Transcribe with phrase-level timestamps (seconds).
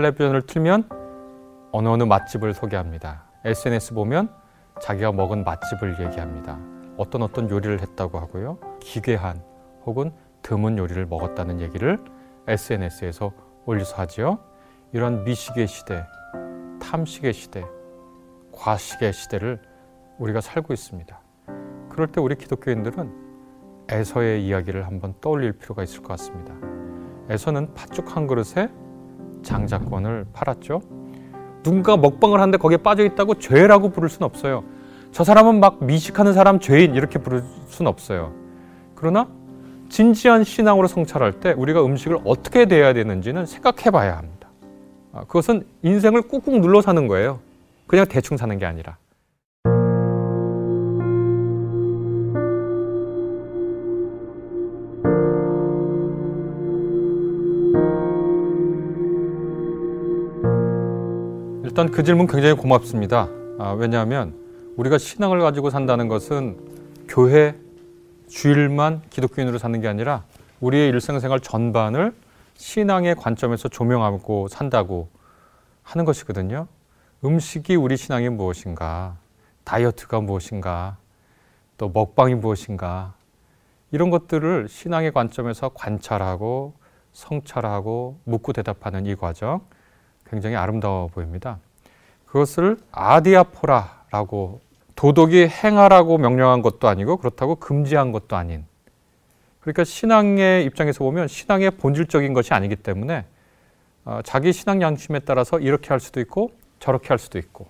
[0.00, 0.88] 텔레비전을 틀면
[1.72, 3.24] 어느 어느 맛집을 소개합니다.
[3.44, 4.30] SNS 보면
[4.80, 6.58] 자기가 먹은 맛집을 얘기합니다.
[6.96, 8.58] 어떤 어떤 요리를 했다고 하고요.
[8.80, 9.42] 기괴한
[9.84, 10.10] 혹은
[10.40, 11.98] 드문 요리를 먹었다는 얘기를
[12.46, 13.32] SNS에서
[13.66, 14.38] 올려서 하지요.
[14.92, 16.06] 이런 미식의 시대,
[16.80, 17.64] 탐식의 시대,
[18.52, 19.60] 과식의 시대를
[20.18, 21.20] 우리가 살고 있습니다.
[21.90, 23.30] 그럴 때 우리 기독교인들은
[23.90, 26.54] 에서의 이야기를 한번 떠올릴 필요가 있을 것 같습니다.
[27.28, 28.68] 에서는 팥죽 한 그릇에
[29.42, 30.82] 장자권을 팔았죠.
[31.62, 34.64] 누군가 먹방을 하는데 거기에 빠져 있다고 죄라고 부를 수는 없어요.
[35.12, 38.32] 저 사람은 막 미식하는 사람 죄인 이렇게 부를 수는 없어요.
[38.94, 39.28] 그러나
[39.88, 44.48] 진지한 신앙으로 성찰할 때 우리가 음식을 어떻게 대해야 되는지는 생각해 봐야 합니다.
[45.12, 47.40] 아, 그것은 인생을 꾹꾹 눌러 사는 거예요.
[47.86, 48.96] 그냥 대충 사는 게 아니라.
[61.70, 63.28] 일단 그 질문 굉장히 고맙습니다.
[63.60, 64.34] 아, 왜냐하면
[64.76, 66.58] 우리가 신앙을 가지고 산다는 것은
[67.06, 67.54] 교회
[68.28, 70.24] 주일만 기독교인으로 사는 게 아니라
[70.58, 72.12] 우리의 일상생활 전반을
[72.56, 75.10] 신앙의 관점에서 조명하고 산다고
[75.84, 76.66] 하는 것이거든요.
[77.24, 79.16] 음식이 우리 신앙이 무엇인가,
[79.62, 80.96] 다이어트가 무엇인가,
[81.78, 83.14] 또 먹방이 무엇인가,
[83.92, 86.74] 이런 것들을 신앙의 관점에서 관찰하고
[87.12, 89.60] 성찰하고 묻고 대답하는 이 과정
[90.30, 91.58] 굉장히 아름다워 보입니다.
[92.26, 94.60] 그것을 아디아포라라고
[94.94, 98.64] 도덕이 행하라고 명령한 것도 아니고 그렇다고 금지한 것도 아닌
[99.60, 103.24] 그러니까 신앙의 입장에서 보면 신앙의 본질적인 것이 아니기 때문에
[104.04, 107.66] 어, 자기 신앙 양심에 따라서 이렇게 할 수도 있고 저렇게 할 수도 있고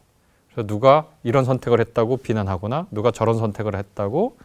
[0.53, 4.37] 그래서 누가 이런 선택을 했다고 비난하거나 누가 저런 선택을 했다고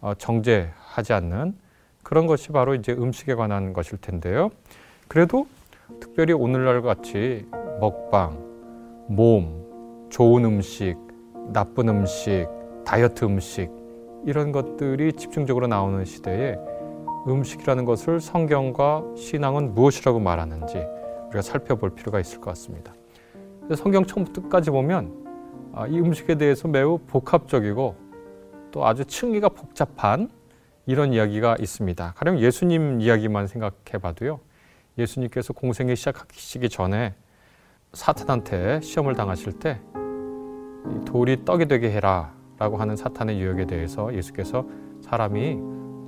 [0.00, 1.56] 어, 정죄하지 않는
[2.02, 4.50] 그런 것이 바로 이제 음식에 관한 것일 텐데요.
[5.08, 5.46] 그래도
[6.00, 7.46] 특별히 오늘날 같이
[7.80, 8.38] 먹방,
[9.08, 10.96] 몸, 좋은 음식,
[11.52, 12.46] 나쁜 음식,
[12.84, 13.70] 다이어트 음식
[14.26, 16.56] 이런 것들이 집중적으로 나오는 시대에
[17.26, 20.84] 음식이라는 것을 성경과 신앙은 무엇이라고 말하는지
[21.26, 22.94] 우리가 살펴볼 필요가 있을 것 같습니다.
[23.76, 25.26] 성경 처음부터 끝까지 보면
[25.74, 27.94] 아, 이 음식에 대해서 매우 복합적이고
[28.70, 30.30] 또 아주 층위가 복잡한
[30.86, 32.14] 이런 이야기가 있습니다.
[32.16, 34.40] 가령 예수님 이야기만 생각해 봐도요.
[34.98, 37.14] 예수님께서 공생에 시작하시기 전에
[37.92, 39.80] 사탄한테 시험을 당하실 때
[41.06, 44.66] 돌이 떡이 되게 해라 라고 하는 사탄의 유혹에 대해서 예수께서
[45.00, 45.58] 사람이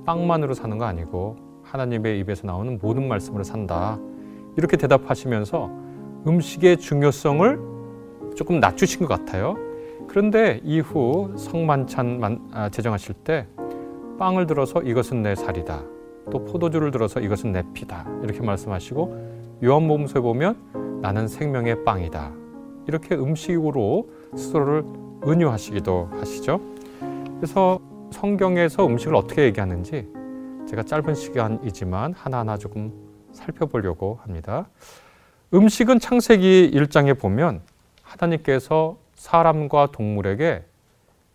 [0.05, 3.97] 빵만으로 사는 거 아니고 하나님의 입에서 나오는 모든 말씀으로 산다.
[4.57, 5.69] 이렇게 대답하시면서
[6.27, 7.59] 음식의 중요성을
[8.35, 9.55] 조금 낮추신 것 같아요.
[10.07, 13.47] 그런데 이후 성만찬 아, 제정하실 때
[14.19, 15.81] 빵을 들어서 이것은 내 살이다.
[16.31, 18.07] 또 포도주를 들어서 이것은 내 피다.
[18.23, 22.31] 이렇게 말씀하시고 요한복음서에 보면 나는 생명의 빵이다.
[22.87, 24.83] 이렇게 음식으로 스스로를
[25.27, 26.59] 은유하시기도 하시죠.
[27.37, 27.79] 그래서
[28.11, 30.07] 성경에서 음식을 어떻게 얘기하는지
[30.67, 32.91] 제가 짧은 시간이지만 하나하나 조금
[33.31, 34.67] 살펴보려고 합니다.
[35.53, 37.61] 음식은 창세기 1장에 보면
[38.01, 40.63] 하나님께서 사람과 동물에게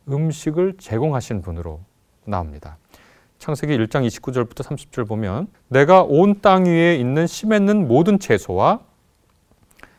[0.09, 1.81] 음식을 제공하신 분으로
[2.25, 2.79] 나옵니다.
[3.39, 8.81] 창세기 1장 29절부터 30절 보면 내가 온 땅 위에 있는 씨 맺는 모든 채소와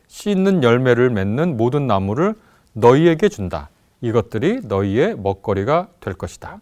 [0.08, 2.36] 씨 있는 열매를 맺는 모든 나무를
[2.74, 3.70] 너희에게 준다.
[4.02, 6.62] 이것들이 너희의 먹거리가 될 것이다.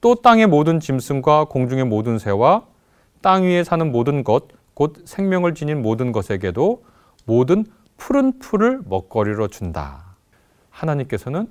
[0.00, 2.66] 또 땅의 모든 짐승과 공중의 모든 새와
[3.20, 6.84] 땅 위에 사는 모든 것, 곧 생명을 지닌 모든 것에게도
[7.24, 7.64] 모든
[7.96, 10.16] 푸른 풀을 먹거리로 준다.
[10.70, 11.46] 하나님께서는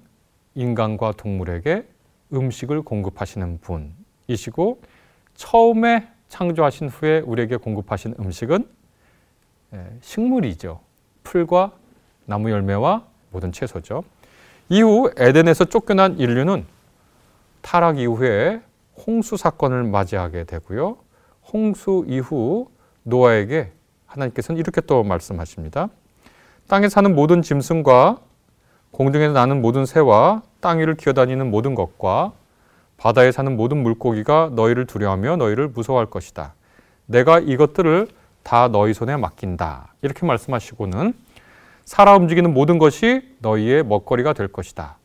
[0.56, 1.88] 인간과 동물에게
[2.34, 3.94] 음식을 공급하시는 분
[4.32, 4.82] 이시고
[5.36, 8.68] 처음에 창조하신 후에 우리에게 공급하신 음식은
[9.74, 10.80] 예, 식물이죠.
[11.24, 11.72] 풀과
[12.26, 14.04] 나무 열매와 모든 채소죠.
[14.70, 16.66] 이후 에덴에서 쫓겨난 인류는
[17.62, 18.62] 타락 이후에
[19.06, 20.98] 홍수 사건을 맞이하게 되고요.
[21.54, 22.70] 홍수 이후
[23.04, 23.72] 노아에게
[24.06, 25.90] 하나님께서는 이렇게 또 말씀하십니다.
[26.68, 28.20] 땅에 사는 모든 짐승과
[28.92, 32.34] 공중에 나는 모든 새와 땅 위를 기어다니는 모든 것과
[33.02, 36.54] 바다에 사는 모든 물고기가 너희를 두려워하며 너희를 무서워할 것이다.
[37.08, 38.08] 내가 이것들을
[38.44, 39.96] 다 너희 손에 맡긴다.
[40.04, 41.14] 이렇게 말씀하시고는
[41.84, 44.98] 살아 움직이는 모든 것이 너희의 먹거리가 될 것이다.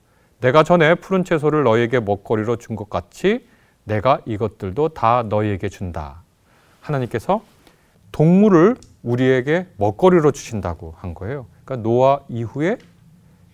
[0.43, 3.48] 내가 전에 푸른 채소를 너희에게 먹거리로 준 것 같이
[3.84, 6.22] 내가 이것들도 다 너희에게 준다.
[6.82, 7.40] 하나님께서
[8.12, 11.46] 동물을 우리에게 먹거리로 주신다고 한 거예요.
[11.64, 12.76] 그러니까 노아 이후에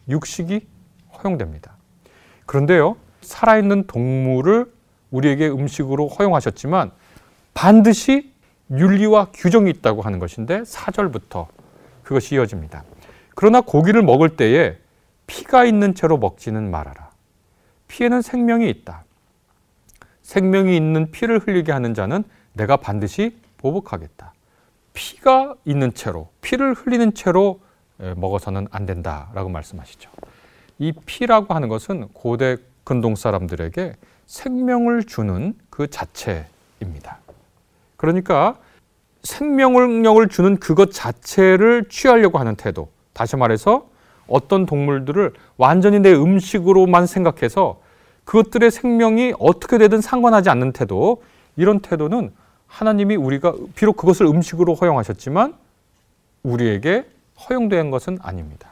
[0.08, 0.66] 육식이
[1.22, 1.76] 허용됩니다.
[2.46, 4.72] 그런데요, 살아있는 동물을
[5.10, 6.90] 우리에게 음식으로 허용하셨지만
[7.54, 8.32] 반드시
[8.70, 11.46] 윤리와 규정이 있다고 하는 것인데 4절부터
[12.02, 12.84] 그것이 이어집니다.
[13.34, 14.76] 그러나 고기를 먹을 때에
[15.26, 17.10] 피가 있는 채로 먹지는 말아라.
[17.88, 19.04] 피에는 생명이 있다.
[20.22, 24.32] 생명이 있는 피를 흘리게 하는 자는 내가 반드시 보복하겠다.
[24.94, 27.60] 피가 있는 채로, 피를 흘리는 채로
[28.16, 30.10] 먹어서는 안 된다라고 말씀하시죠.
[30.78, 33.94] 이 피라고 하는 것은 고대 근동 사람들에게
[34.26, 37.19] 생명을 주는 그 자체입니다.
[37.96, 38.56] 그러니까
[39.23, 42.88] 생명력을 주는 그것 자체를 취하려고 하는 태도.
[43.12, 43.87] 다시 말해서
[44.26, 47.81] 어떤 동물들을 완전히 내 음식으로만 생각해서
[48.25, 51.23] 그것들의 생명이 어떻게 되든 상관하지 않는 태도.
[51.56, 52.32] 이런 태도는
[52.67, 55.55] 하나님이 우리가 비록 그것을 음식으로 허용하셨지만
[56.43, 57.06] 우리에게
[57.49, 58.71] 허용된 것은 아닙니다.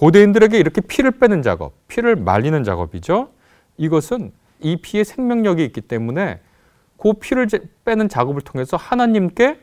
[0.00, 3.28] 고대인들에게 이렇게 피를 빼는 작업, 피를 말리는 작업이죠.
[3.76, 6.40] 이것은 이 피에 생명력이 있기 때문에
[6.96, 7.46] 그 피를
[7.84, 9.60] 빼는 작업을 통해서 하나님께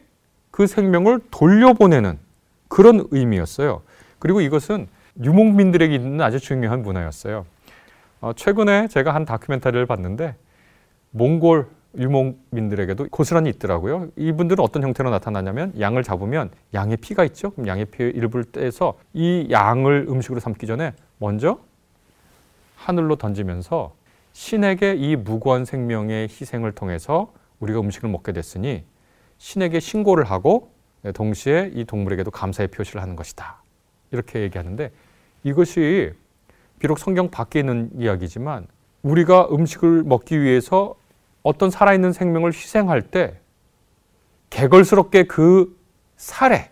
[0.52, 2.20] 그 생명을 돌려보내는
[2.68, 3.82] 그런 의미였어요.
[4.20, 4.88] 그리고 이것은
[5.24, 7.48] 유목민들에게 있는 아주 중요한 문화였어요.
[8.22, 10.36] 어, 최근에 제가 한 다큐멘터리를 봤는데
[11.10, 11.66] 몽골
[11.98, 14.10] 유목민들에게도 고스란히 있더라고요.
[14.16, 17.52] 이분들은 어떤 형태로 나타나냐면 양을 잡으면 양의 피가 있죠.
[17.52, 21.60] 그럼 양의 피 일부를 떼서 이 양을 음식으로 삼기 전에 먼저
[22.76, 23.96] 하늘로 던지면서
[24.34, 28.84] 신에게 이 무고한 생명의 희생을 통해서 우리가 음식을 먹게 됐으니
[29.40, 30.72] 신에게 신고를 하고
[31.14, 33.64] 동시에 이 동물에게도 감사의 표시를 하는 것이다.
[34.12, 34.92] 이렇게 얘기하는데
[35.44, 36.12] 이것이
[36.80, 38.68] 비록 성경 밖에 있는 이야기지만
[39.02, 40.96] 우리가 음식을 먹기 위해서
[41.48, 43.40] 어떤 살아있는 생명을 희생할 때
[44.50, 45.80] 개걸스럽게 그
[46.18, 46.70] 살에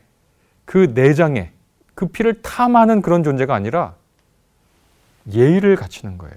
[0.66, 1.54] 그 내장에
[1.94, 3.96] 그 피를 탐하는 그런 존재가 아니라
[5.32, 6.36] 예의를 갖추는 거예요.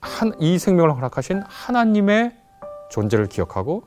[0.00, 2.36] 한, 이 생명을 허락하신 하나님의
[2.90, 3.84] 존재를 기억하고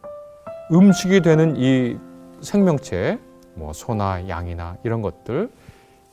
[0.71, 1.97] 음식이 되는 이
[2.39, 3.19] 생명체,
[3.55, 5.51] 뭐 소나 양이나 이런 것들,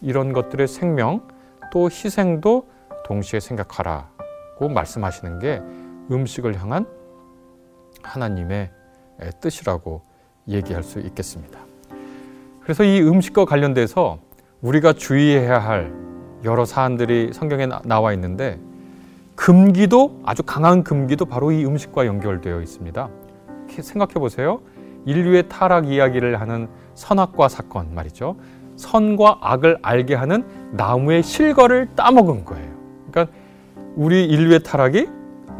[0.00, 1.28] 이런 것들의 생명
[1.72, 2.68] 또 희생도
[3.04, 5.62] 동시에 생각하라고 말씀하시는 게
[6.10, 6.86] 음식을 향한
[8.02, 8.70] 하나님의
[9.40, 10.02] 뜻이라고
[10.48, 11.60] 얘기할 수 있겠습니다.
[12.62, 14.18] 그래서 이 음식과 관련돼서
[14.62, 15.92] 우리가 주의해야 할
[16.44, 18.58] 여러 사안들이 성경에 나와 있는데
[19.34, 23.08] 금기도 아주 강한 금기도 바로 이 음식과 연결되어 있습니다.
[23.68, 24.60] 생각해 보세요.
[25.06, 28.36] 인류의 타락 이야기를 하는 선악과 사건 말이죠.
[28.76, 32.70] 선과 악을 알게 하는 나무의 실과를 따먹은 거예요.
[33.10, 33.34] 그러니까
[33.94, 35.08] 우리 인류의 타락이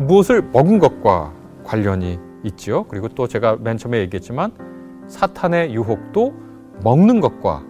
[0.00, 2.84] 무엇을 먹은 것과 관련이 있지요.
[2.84, 4.50] 그리고 또 제가 맨 처음에 얘기했지만
[5.08, 6.34] 사탄의 유혹도
[6.82, 7.62] 먹는 것과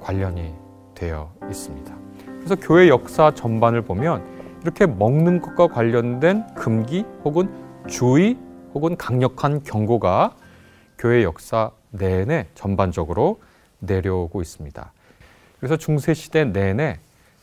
[0.00, 0.54] 관련이
[0.94, 1.94] 되어 있습니다.
[2.24, 4.24] 그래서 교회 역사 전반을 보면
[4.62, 7.50] 이렇게 먹는 것과 관련된 금기 혹은
[7.86, 8.38] 주의
[8.72, 10.36] 혹은 강력한 경고가
[10.96, 13.40] 교회 역사 내내 전반적으로
[13.80, 14.92] 내려오고 있습니다.
[15.58, 16.98] 그래서 중세 시대 내내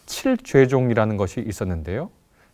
[0.08, 2.10] 칠죄종이라는 것이 있었는데요.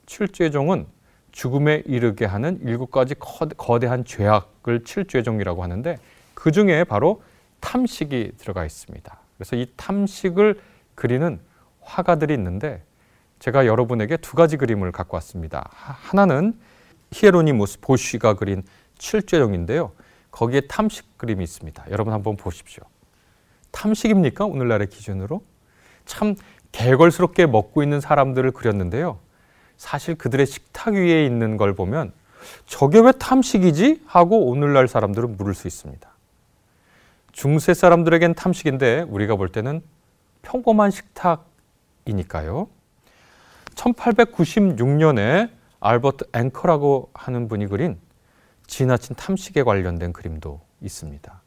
[0.06, 0.86] 칠죄종은
[1.32, 5.98] 죽음에 이르게 하는 일곱 가지 거대한 죄악을 칠죄 종이라고 하는데
[6.34, 7.24] 그 중에 바로
[7.60, 9.18] 탐식이 들어가 있습니다.
[9.38, 10.60] 그래서 이 탐식을
[10.96, 11.40] 그리는
[11.82, 12.84] 화가들이 있는데
[13.40, 15.70] 제가 여러분에게 두 가지 그림을 갖고 왔습니다.
[15.72, 16.54] 하나는
[17.12, 18.64] 히에로니무스 보쉬가 그린
[18.98, 19.92] 칠죄종인데요.
[20.32, 21.86] 거기에 탐식 그림이 있습니다.
[21.90, 22.84] 여러분 한번 보십시오.
[23.72, 24.46] 탐식입니까?
[24.46, 25.44] 오늘날의 기준으로?
[26.06, 26.36] 참
[26.72, 29.20] 개걸스럽게 먹고 있는 사람들을 그렸는데요.
[29.82, 32.14] 사실 그들의 식탁 위에 있는 걸 보면
[32.68, 34.04] 저게 왜 탐식이지?
[34.06, 36.08] 하고 오늘날 사람들은 물을 수 있습니다.
[37.32, 39.82] 중세 사람들에겐 탐식인데 우리가 볼 때는
[40.44, 42.70] 평범한 식탁이니까요.
[43.74, 47.98] 1896년에 알버트 앵커라고 하는 분이 그린
[48.68, 51.42] 지나친 탐식에 관련된 그림도 있습니다.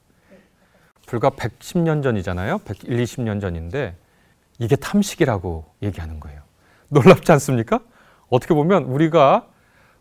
[1.06, 2.58] 불과 110년 전이잖아요.
[2.58, 3.94] 120년 전인데
[4.58, 6.42] 이게 탐식이라고 얘기하는 거예요.
[6.88, 7.78] 놀랍지 않습니까?
[8.28, 9.46] 어떻게 보면 우리가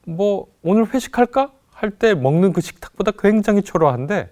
[0.06, 4.30] 뭐 오늘 회식할까 할 때 먹는 그 식탁보다 굉장히 초라한데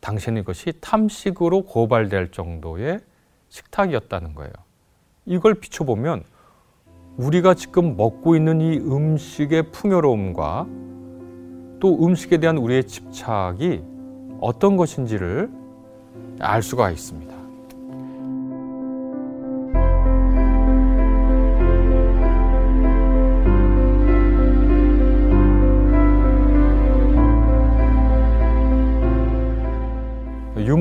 [0.00, 3.00] 당시에는 이것이 탐식으로 고발될 정도의
[3.50, 4.52] 식탁이었다는 거예요.
[5.26, 6.24] 이걸 비춰보면
[7.18, 10.66] 우리가 지금 먹고 있는 이 음식의 풍요로움과
[11.78, 13.82] 또 음식에 대한 우리의 집착이
[14.40, 15.50] 어떤 것인지를
[16.40, 17.31] 알 수가 있습니다.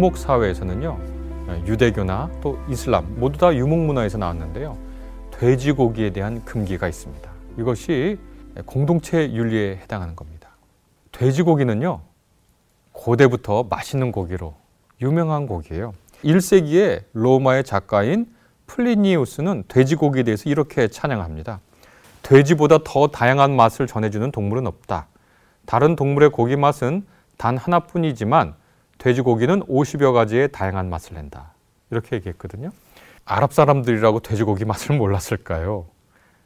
[0.02, 0.98] 유목 사회에서는요,
[1.68, 4.76] 유대교나 또 이슬람 모두 다 유목 문화에서 나왔는데요.
[5.30, 7.30] 돼지고기에 대한 금기가 있습니다.
[7.60, 8.18] 이것이
[8.66, 10.50] 공동체 윤리에 해당하는 겁니다.
[11.12, 12.02] 돼지고기는요,
[12.94, 14.56] 고대부터 맛있는 고기로
[15.04, 15.94] 유명한 고기예요.
[16.24, 18.26] 1세기에 로마의 작가인
[18.66, 21.60] 플리니우스는 돼지고기에 대해서 이렇게 찬양합니다.
[22.24, 25.06] 돼지보다 더 다양한 맛을 전해주는 동물은 없다.
[25.68, 27.06] 다른 동물의 고기 맛은
[27.38, 28.56] 단 하나뿐이지만
[29.02, 31.54] 돼지고기는 50여 가지의 다양한 맛을 낸다.
[31.90, 32.70] 이렇게 얘기했거든요.
[33.26, 35.88] 아랍 사람들이라고 돼지고기 맛을 몰랐을까요?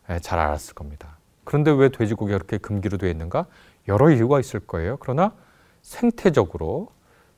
[0.07, 1.17] 네, 잘 알았을 겁니다.
[1.43, 3.47] 그런데 왜 돼지고기가 그렇게 금기로 되어 있는가?
[3.89, 4.95] 여러 이유가 있을 거예요.
[5.01, 5.33] 그러나
[5.81, 6.88] 생태적으로,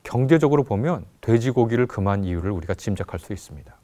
[0.04, 3.74] 경제적으로 보면 돼지고기를 금한 이유를 우리가 짐작할 수 있습니다.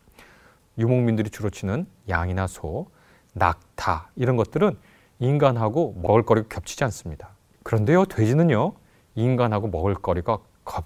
[0.79, 2.87] 유목민들이 주로 치는 양이나 소,
[3.33, 4.79] 낙타 이런 것들은
[5.19, 7.31] 인간하고 먹을거리가 겹치지 않습니다.
[7.65, 8.75] 그런데요, 돼지는요,
[9.17, 10.39] 인간하고 먹을거리가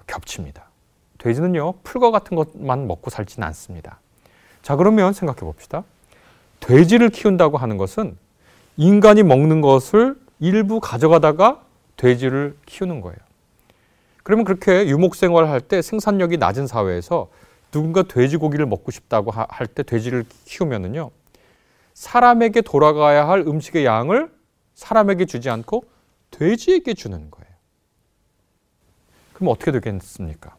[0.07, 0.65] 겹칩니다.
[1.19, 4.01] 돼지는요, 풀과 같은 것만 먹고 살지는 않습니다.
[4.63, 5.85] 자, 그러면 생각해 봅시다.
[6.61, 8.17] 돼지를 키운다고 하는 것은
[8.77, 11.63] 인간이 먹는 것을 일부 가져가다가
[11.97, 13.17] 돼지를 키우는 거예요.
[14.23, 17.29] 그러면 그렇게 유목 생활할 때 생산력이 낮은 사회에서
[17.71, 21.11] 누군가 돼지고기를 먹고 싶다고 할 때 돼지를 키우면은요.
[21.95, 24.31] 사람에게 돌아가야 할 음식의 양을
[24.75, 25.85] 사람에게 주지 않고
[26.31, 27.48] 돼지에게 주는 거예요.
[29.39, 30.57] 그럼 어떻게 되겠습니까?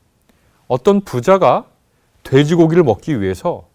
[0.70, 1.66] 어떤 부자가
[2.24, 3.68] 돼지고기를 먹기 위해서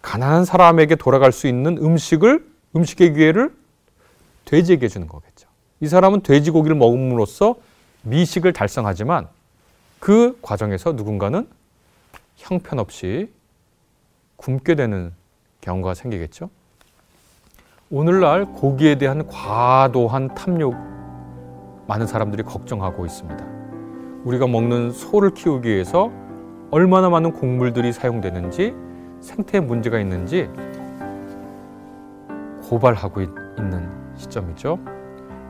[0.00, 3.54] 가난한 사람에게 돌아갈 수 있는 음식을 음식의 기회를
[4.46, 5.48] 돼지에게 주는 거겠죠.
[5.80, 7.56] 이 사람은 돼지고기를 먹음으로써
[8.02, 9.28] 미식을 달성하지만
[10.00, 11.46] 그 과정에서 누군가는
[12.36, 13.30] 형편없이
[14.36, 15.12] 굶게 되는
[15.60, 16.48] 경우가 생기겠죠.
[17.90, 20.74] 오늘날 고기에 대한 과도한 탐욕
[21.86, 23.57] 많은 사람들이 걱정하고 있습니다.
[24.24, 26.10] 우리가 먹는 소를 키우기 위해서
[26.70, 28.74] 얼마나 많은 곡물들이 사용되는지
[29.20, 30.48] 생태에 문제가 있는지
[32.68, 33.30] 고발하고 있
[33.62, 34.78] 는 시점이죠.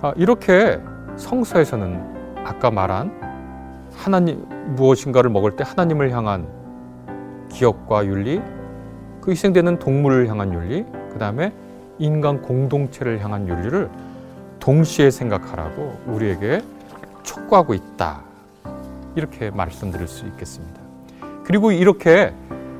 [0.02, 0.80] 아, 이렇게
[1.16, 3.12] 성서에서는 아까 말한
[3.94, 4.44] 하나님
[4.76, 6.46] 무엇인가를 먹을 때 하나님을 향한
[7.50, 8.40] 기업과 윤리,
[9.20, 11.52] 그 희생되는 동물을 향한 윤리, 그 다음에
[11.98, 13.88] 인간 공동체를 향한 윤리를
[14.60, 16.62] 동시에 생각하라고 우리에게
[17.22, 18.22] 촉구하고 있다.
[19.14, 20.80] 이렇게 말씀드릴 수 있겠습니다.
[21.44, 22.32] 그리고 이렇게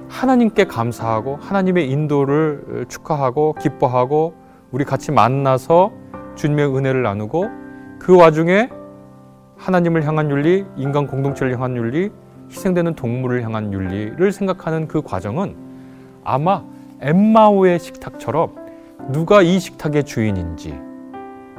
[0.09, 4.35] 하나님께 감사하고 하나님의 인도를 축하하고 기뻐하고
[4.71, 5.93] 우리 같이 만나서
[6.35, 7.49] 주님의 은혜를 나누고
[7.99, 8.71] 그 와중에
[9.57, 12.11] 하나님을 향한 윤리, 인간 공동체를 향한 윤리,
[12.51, 15.57] 희생되는 동물을 향한 윤리를 생각하는 그 과정은
[16.25, 16.63] 아마
[17.01, 18.55] 엠마오의 식탁처럼
[19.11, 20.79] 누가 이 식탁의 주인인지,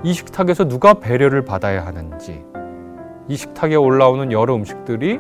[0.04, 2.44] 이 식탁에서 누가 배려를 받아야 하는지,
[3.30, 5.20] 이 식탁에 올라오는 여러 음식들이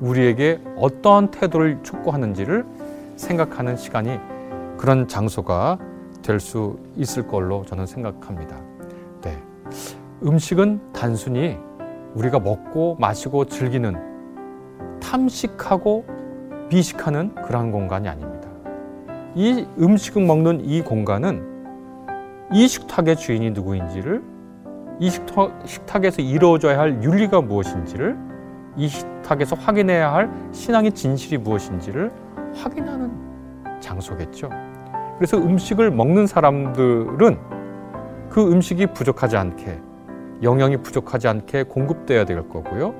[0.00, 2.66] 우리에게 어떠한 태도를 촉구하는지를
[3.14, 4.18] 생각하는 시간이
[4.76, 5.78] 그런 장소가
[6.20, 8.56] 될 수 있을 걸로 저는 생각합니다.
[9.22, 9.38] 네.
[10.24, 11.56] 음식은 단순히
[12.14, 13.94] 우리가 먹고 마시고 즐기는
[15.00, 16.04] 탐식하고
[16.70, 18.48] 미식하는 그러한 공간이 아닙니다.
[19.36, 21.54] 이 음식을 먹는 이 공간은
[22.52, 24.22] 이 식탁의 주인이 누구인지를
[25.00, 28.16] 이 식탁, 에서 이루어져야 할 윤리가 무엇인지를
[28.76, 32.10] 이 식탁에서 확인해야 할 신앙의 진실이 무엇인지를
[32.54, 33.10] 확인하는
[33.80, 34.50] 장소겠죠.
[35.18, 37.38] 그래서 음식을 먹는 사람들은
[38.30, 39.80] 그 음식이 부족하지 않게
[40.42, 42.94] 영양이 부족하지 않게 공급돼야 될 거고요.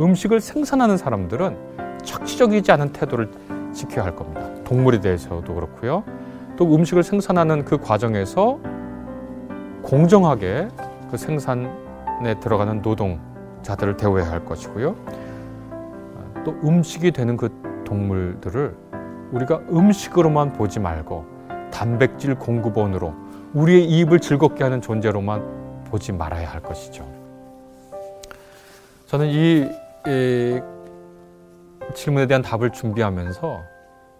[0.00, 1.56] 음식을 생산하는 사람들은
[2.02, 3.30] 착취적이지 않은 태도를
[3.72, 4.42] 지켜야 할 겁니다.
[4.64, 6.04] 동물에 대해서도 그렇고요.
[6.56, 8.58] 또 음식을 생산하는 그 과정에서
[9.82, 10.68] 공정하게
[11.10, 14.94] 그 생산에 들어가는 노동자들을 대우해야 할 것이고요.
[16.44, 17.50] 또 음식이 되는 그
[17.84, 18.76] 동물들을
[19.32, 21.24] 우리가 음식으로만 보지 말고
[21.70, 23.14] 단백질 공급원으로
[23.54, 27.06] 우리의 입을 즐겁게 하는 존재로만 보지 말아야 할 것이죠.
[29.06, 29.68] 저는 이,
[30.06, 30.60] 이
[31.94, 33.60] 질문에 대한 답을 준비하면서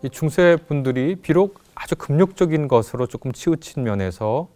[0.03, 4.49] 이 중세 분들이 비록 아주 금욕적인 것으로 조금 치우친 면에서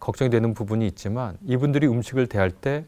[0.00, 2.84] 걱정이 되는 부분이 있지만 이분들이 음식을 대할 때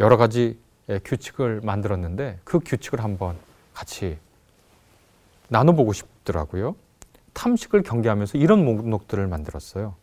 [0.00, 0.58] 여러 가지
[1.04, 3.36] 규칙을 만들었는데 그 규칙을 한번
[3.72, 4.18] 같이
[5.48, 6.76] 나눠보고 싶더라고요.
[7.32, 9.94] 탐식을 경계하면서 이런 목록들을 만들었어요.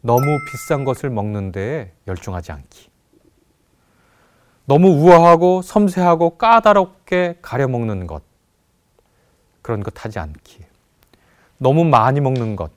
[0.00, 0.20] 너무
[0.50, 2.90] 비싼 것을 먹는 데에 열중하지 않기.
[4.64, 8.22] 너무 우아하고 섬세하고 까다롭게 가려 먹는 것.
[9.60, 10.64] 그런 것 하지 않기.
[11.58, 12.70] 너무 많이 먹는 것.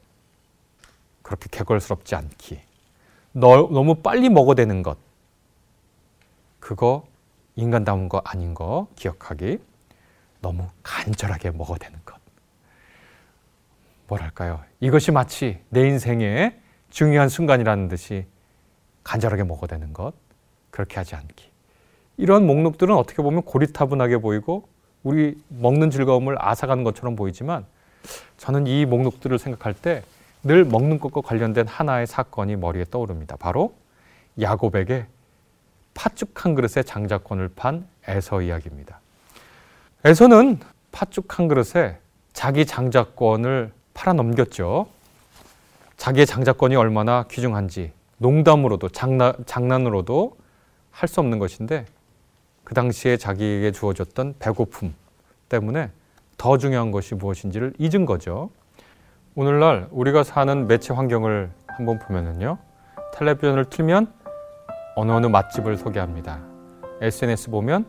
[1.25, 2.59] 그렇게 개걸스럽지 않기.
[3.31, 4.95] 너, 너무 빨리 먹어대는 것.
[6.59, 7.07] 그거
[7.55, 9.57] 인간다운 거 아닌 거 기억하기.
[10.39, 12.15] 너무 간절하게 먹어대는 것.
[14.07, 14.61] 뭐랄까요.
[14.79, 16.59] 이것이 마치 내 인생의
[16.91, 18.27] 중요한 순간이라는 듯이
[19.03, 20.13] 간절하게 먹어대는 것.
[20.69, 21.49] 그렇게 하지 않기.
[22.17, 24.69] 이런 목록들은 어떻게 보면 고리타분하게 보이고
[25.01, 27.65] 우리 먹는 즐거움을 앗아가는 것처럼 보이지만
[28.37, 30.03] 저는 이 목록들을 생각할 때
[30.45, 33.35] 늘 먹는 것과 관련된 하나의 사건이 머리에 떠오릅니다.
[33.35, 33.73] 바로
[34.39, 35.07] 야곱에게
[35.95, 39.01] 팥죽 한 그릇의 장자권을 판 에서 이야기입니다.
[40.03, 40.59] 에서는
[40.91, 41.97] 팥죽 한 그릇에
[42.31, 44.87] 자기 장자권을 팔아 넘겼죠.
[45.97, 50.37] 자기의 장자권이 얼마나 귀중한지 농담으로도 장난, 장난으로도
[50.91, 51.87] 할 수 없는 것인데
[52.63, 54.93] 그 당시에 자기에게 주어졌던 배고픔
[55.49, 55.89] 때문에
[56.37, 58.51] 더 중요한 것이 무엇인지를 잊은 거죠.
[59.37, 62.57] 오늘날 우리가 사는 매체 환경을 한번 보면은요.
[63.15, 64.07] 텔레비전을 틀면
[64.95, 66.39] 어느 어느 맛집을 소개합니다.
[67.01, 67.85] SNS 보면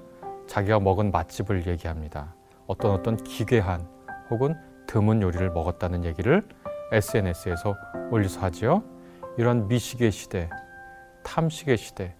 [0.48, 2.34] 자기가 먹은 맛집을 얘기합니다.
[2.66, 3.86] 어떤 어떤 기괴한
[4.28, 4.56] 혹은
[4.88, 6.42] 드문 요리를 먹었다는 얘기를
[6.90, 7.76] SNS에서
[8.10, 8.82] 올려서 하지요.
[9.38, 10.50] 이런 미식의 시대,
[11.22, 12.16] 탐식의 시대,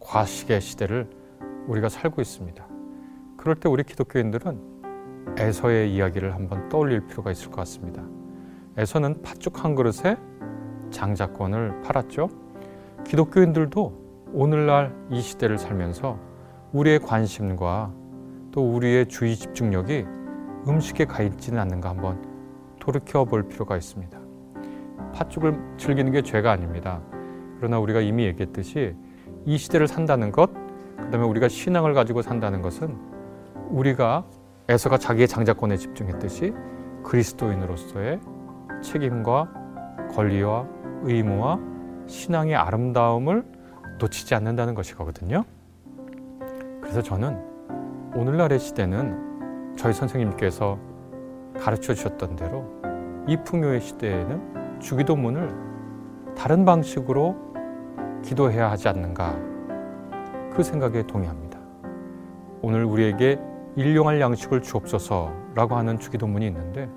[0.00, 1.08] 과식의 시대를
[1.68, 2.66] 우리가 살고 있습니다.
[3.36, 8.02] 그럴 때 우리 기독교인들은 에서의 이야기를 한번 떠올릴 필요가 있을 것 같습니다.
[8.76, 10.16] 에서는 팥죽 한 그릇에
[10.90, 12.28] 장자권을 팔았죠.
[13.04, 14.00] 기독교인들도
[14.32, 16.18] 오늘날 이 시대를 살면서
[16.72, 17.92] 우리의 관심과
[18.52, 20.04] 또 우리의 주의 집중력이
[20.68, 22.22] 음식에 가 있지는 않는가 한번
[22.78, 24.18] 돌이켜 볼 필요가 있습니다.
[25.14, 27.00] 팥죽을 즐기는 게 죄가 아닙니다.
[27.58, 28.94] 그러나 우리가 이미 얘기했듯이
[29.46, 30.50] 이 시대를 산다는 것,
[30.96, 32.96] 그 다음에 우리가 신앙을 가지고 산다는 것은
[33.68, 34.24] 우리가
[34.68, 36.52] 에서가 자기의 장자권에 집중했듯이
[37.02, 38.20] 그리스도인으로서의
[38.82, 39.48] 책임과
[40.14, 40.66] 권리와
[41.02, 41.58] 의무와
[42.06, 43.44] 신앙의 아름다움을
[43.98, 45.44] 놓치지 않는다는 것이거든요.
[46.80, 47.38] 그래서 저는
[48.14, 50.78] 오늘날의 시대는 저희 선생님께서
[51.58, 52.64] 가르쳐 주셨던 대로
[53.28, 55.54] 이 풍요의 시대에는 주기도문을
[56.36, 57.36] 다른 방식으로
[58.22, 59.38] 기도해야 하지 않는가
[60.52, 61.58] 그 생각에 동의합니다.
[62.62, 63.38] 오늘 우리에게
[63.76, 66.88] 일용할 양식을 주옵소서라고 하는 주기도문이 있는데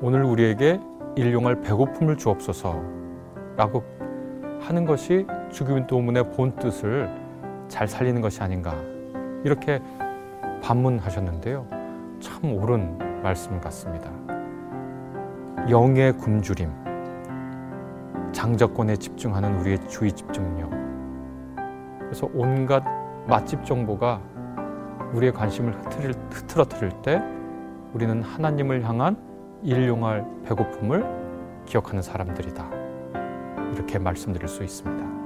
[0.00, 0.80] 오늘 우리에게
[1.16, 2.80] 일용할 배고픔을 주옵소서
[3.56, 3.82] 라고
[4.60, 7.10] 하는 것이 주기도문의 본 뜻을
[7.66, 8.74] 잘 살리는 것이 아닌가
[9.44, 9.80] 이렇게
[10.62, 11.66] 반문하셨는데요.
[12.20, 14.10] 참 옳은 말씀 같습니다.
[15.68, 16.70] 영의 굶주림,
[18.32, 20.70] 장자권에 집중하는 우리의 주의 집중력.
[21.98, 22.84] 그래서 온갖
[23.26, 24.20] 맛집 정보가
[25.12, 25.74] 우리의 관심을
[26.30, 27.20] 흐트러뜨릴 때
[27.92, 29.27] 우리는 하나님을 향한
[29.62, 31.04] 일용할 배고픔을
[31.66, 32.70] 기억하는 사람들이다.
[33.74, 35.17] 이렇게 말씀드릴 수 있습니다.